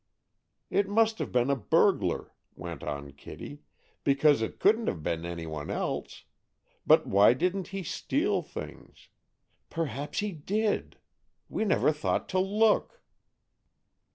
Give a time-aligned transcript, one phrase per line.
[0.71, 3.61] "It must have been a burglar," went on Kitty,
[4.03, 6.23] "because it couldn't have been any one else.
[6.87, 9.09] But why didn't he steal things?
[9.69, 10.97] Perhaps he did!
[11.49, 13.03] We never thought to look!"